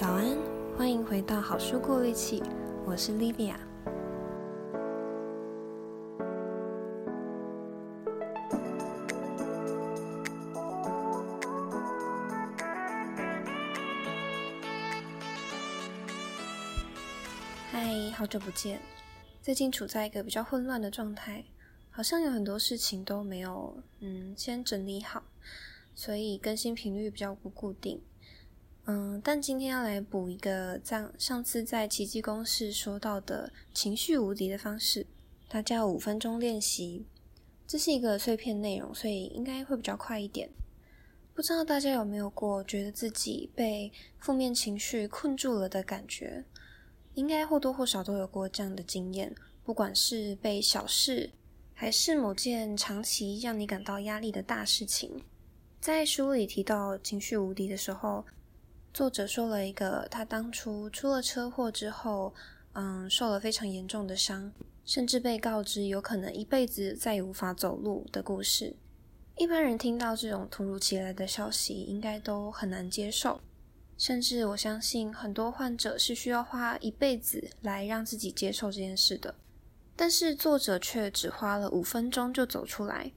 [0.00, 0.38] 早安，
[0.76, 2.40] 欢迎回到好书过滤器，
[2.86, 3.56] 我是 Livia。
[17.72, 18.80] 嗨，好久不见，
[19.42, 21.44] 最近处在一个比较混乱的状态，
[21.90, 25.24] 好像有很多事情都没有嗯先整理好，
[25.96, 28.00] 所以更新频率比较不固定。
[28.90, 35.06] 嗯，但今天要来补一个在上次在奇迹公式说到的情绪无敌的方式，
[35.46, 37.04] 它叫五分钟练习。
[37.66, 40.48] 这是一个碎片内容，所以应该会比较快一点。
[41.34, 46.46] 不知道大家有没有过觉得自己被负面情绪困住了的感觉？
[47.12, 51.30] 应该或多或少都有过这样的经验，不管是被小事，
[51.74, 55.22] 还是某件长期让你感到压力的大事情。
[55.78, 58.24] 在书里提到情绪无敌的时候，
[58.92, 62.34] 作者说了一个他当初出了车祸之后，
[62.72, 64.52] 嗯，受了非常严重的伤，
[64.84, 68.74] 甚至被告知有可能一辈子再也无法走路的故事。
[69.36, 73.40] 一般人听到这种突如其来的消息，应该都很难接受，
[73.96, 79.34] 甚至我相信很多患者是需要花一辈子来让自己接受这件事的。
[79.94, 83.12] 但是作者却只花了五分钟就走出来，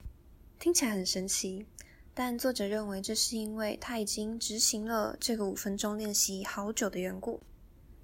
[0.59, 1.65] 听起来很神奇。
[2.13, 7.39] 但作者认为这是因为他已经执行了这个五分钟练习好久的缘故。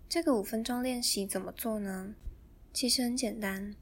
[0.08, 2.16] 这个五分钟练习怎么做呢？
[2.74, 3.76] 其实很简单。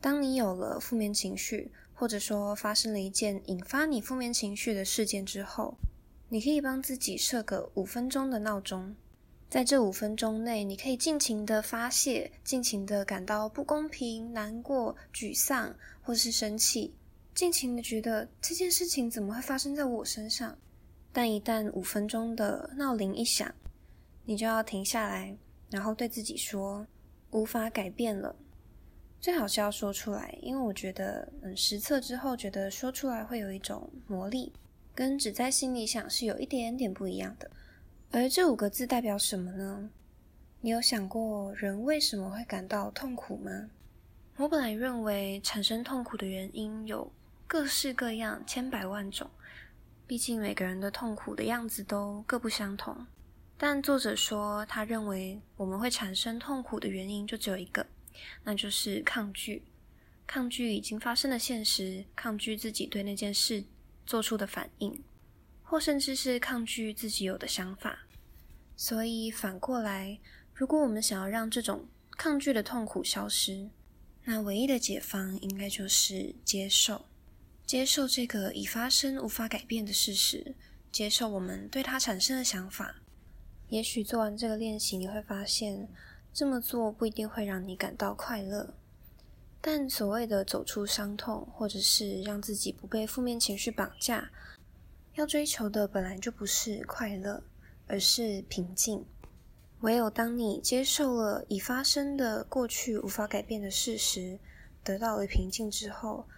[0.00, 5.78] 当你有了负面情绪，或者说发生了一件引发你负面情绪的事件之后，
[6.28, 8.94] 你可以帮自己设个五分钟的闹钟。
[9.48, 16.92] 在这五分钟内，你可以尽情的发泄，尽情的感到不公平、难过、沮丧，或是生气。
[17.36, 20.56] 尽情的觉得这件事情怎么会发生在我身上？
[21.12, 23.54] 但一旦五分钟的闹铃一响，
[24.24, 25.36] 你就要停下来，
[25.68, 26.86] 然后对自己说
[27.32, 28.34] ：“无法改变了。”
[29.20, 34.50] 最好是要说出来，因为我觉得，嗯，实测之后觉得说出来会有一种魔力，
[34.94, 37.50] 跟只在心里想是有一点点不一样的。
[38.12, 39.90] 而这五个字代表什么呢？
[40.62, 43.68] 你有想过人为什么会感到痛苦吗？
[44.38, 47.12] 我本来认为产生痛苦的原因有。
[47.48, 49.30] 各式各样，千百万种。
[50.04, 53.06] 毕竟每个人的痛苦的样子都各不相同。
[53.56, 57.86] 但作者说，他认为我们会产生痛苦的原因就只有一个，
[58.42, 59.62] 那就是抗拒。
[60.26, 63.62] 抗拒已经发生的现实，抗拒自己对那件事
[64.04, 65.00] 做出的反应，
[65.62, 68.00] 或甚至是抗拒自己有的想法。
[68.76, 70.18] 所以反过来，
[70.52, 73.70] 如果我们想要让这种抗拒的痛苦消失，
[74.24, 77.06] 那唯一的解方应该就是接受。
[77.66, 80.54] 接受这个已发生、无法改变的事实，
[80.92, 83.02] 接受我们对它产生的想法。
[83.68, 85.88] 也许做完这个练习，你会发现
[86.32, 88.72] 这么做不一定会让你感到快乐。
[89.60, 94.30] 但所谓的走出伤痛，或者是让自己不被负面情绪绑架，
[95.16, 97.42] 要追求的本来就不是快乐，
[97.88, 99.04] 而是平静。
[99.80, 104.38] 唯有当你接受了已发生的过去无法改变的事实，
[104.84, 106.28] 得到了平静之后，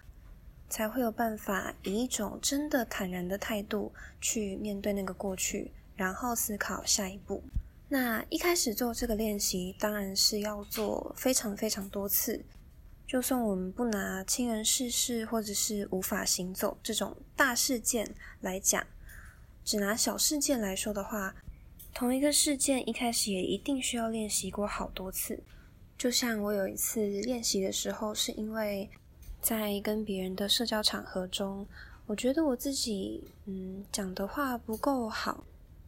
[0.69, 3.91] 才会有办法以一种真的坦然的态度
[4.21, 7.43] 去面对那个过去，然后思考下一步。
[7.87, 12.45] 那一开始做这个练习，当然是要做非常非常多次。
[13.07, 18.85] 就算我们不拿亲人逝世或者是无法行走这种大事件来讲，
[19.65, 21.35] 只拿小事件来说的话，
[21.95, 25.41] 同一个事件一开始也一定需要练习过好多次。
[25.97, 28.87] 就像我有一次练习的时候，是因为。
[29.41, 31.65] 在跟别人的社交场合中，
[32.05, 35.43] 我觉得我自己嗯讲的话不够好，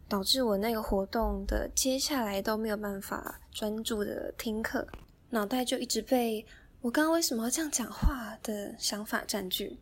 [0.08, 4.88] 导致我那个活动的接下来都没有办法专注的听课，
[5.32, 6.46] 脑袋就一直被
[6.82, 9.78] 我刚刚为什么要这样讲话的想法占据。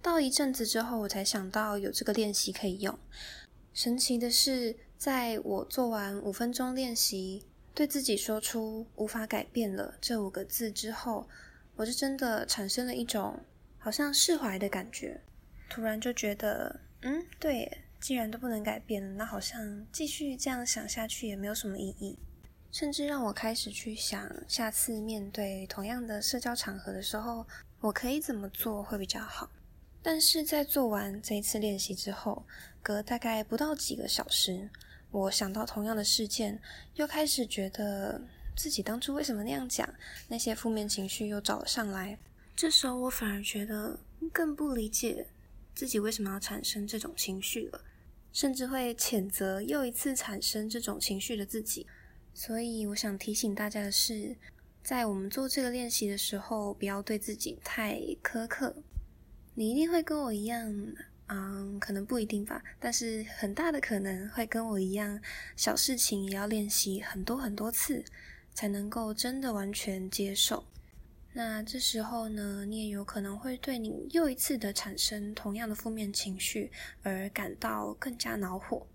[0.00, 2.98] 到一阵子之后，我才想到有这个练习可以用。
[3.74, 11.26] 神奇的是，在我做完五分钟练习，对自己说出“无法改变了”这五个字之后。
[11.80, 13.40] 我就真的产生了一种
[13.78, 15.18] 好像释怀的感觉，
[15.70, 22.18] 突然就觉得，嗯，对，既然都不能改变，那好像继续这样想下去也没有什么意义，
[22.70, 27.46] 甚至让我开始去想，下次面对同样的社交场合的时候，
[27.80, 29.48] 我可以怎么做会比较好。
[30.02, 32.44] 但是在做完这一次练习之后，
[32.82, 34.68] 隔大概不到几个小时，
[35.10, 36.60] 我想到同样的事件，
[36.96, 38.20] 又开始觉得。
[38.56, 39.88] 自己当初为什么那样讲？
[40.28, 42.18] 那些负面情绪又找了上来。
[42.54, 43.98] 这时候我反而觉得
[44.32, 45.26] 更不理解
[45.74, 47.80] 自己为什么要产生这种情绪了。
[48.32, 51.86] 甚至会谴责又一次产生这种情绪的自己。
[52.32, 54.36] 所以，我想提醒大家的是，
[54.84, 58.76] 在我们做这个练习的时候，不要对自己太苛刻。
[59.54, 60.72] 你一定会跟我一样，
[61.26, 65.20] 嗯，可能不一定吧，但是很大的可能会跟我一样，
[65.56, 68.04] 小事情也要练习很多很多次，
[68.54, 70.64] 才能够真的完全接受。
[71.32, 78.86] 那这时候呢，你也有可能会对你又一次的产生同样的负面情绪而感到更加恼火。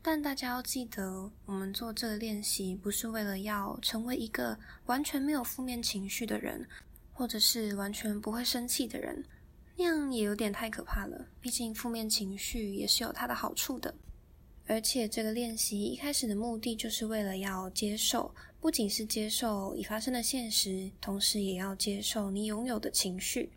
[0.00, 6.68] 但大家要记得，我们做这个练习不是为了要成为一个完全没有负面情绪的人，
[7.12, 9.24] 或者是完全不会生气的人，
[9.76, 11.26] 那样也有点太可怕了。
[11.40, 13.94] 毕竟负面情绪也是有它的好处的。
[14.66, 23.50] 而且这个练习一开始的目的就是为了要接受，不仅是接受已发生的现实，同时也要接受你拥有的情绪。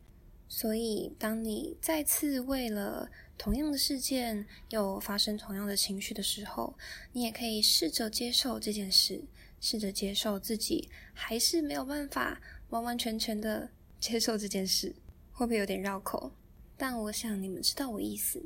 [0.47, 3.07] 所以，当你再次为了
[3.37, 6.75] 同样的事件又发生同样的情绪的时候，
[7.11, 9.23] 你也可以试着接受这件事，
[9.61, 13.69] 试着接受自己还是没有办法完完全全的
[14.01, 14.95] 接受这件事，
[15.31, 16.31] 会不会有点绕口？
[16.75, 18.43] 但我想你们知道我意思。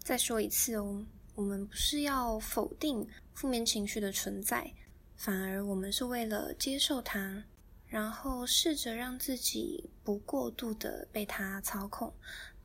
[0.00, 1.06] 再说一次哦，
[1.36, 4.74] 我们不是要否定负面情绪的存在，
[5.16, 7.44] 反而我们是为了接受它，
[7.86, 12.12] 然后试着让自己不过度的被它操控。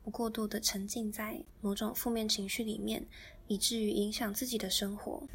[0.02, 3.06] 不过度的沉浸在某种负面情绪里面，
[3.46, 5.28] 以至于影响自己的生活。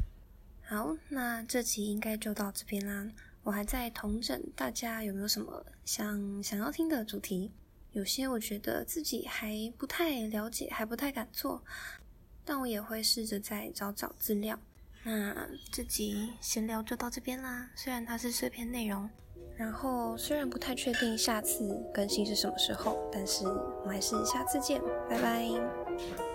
[0.62, 3.08] 好，那这集应该就到这边啦。
[3.44, 7.52] 我还在统整大家有没有什么想想要听的主题，
[7.92, 11.62] 有些我觉得自己还不太了解，还不太敢做，
[12.44, 14.58] 但我也会试着再找找资料。
[15.04, 19.08] 那这集闲聊就到这边啦，虽然它是碎片内容。
[19.56, 26.33] 然后虽然不太确定下次更新是什么时候，但是我们还是下次见，拜拜。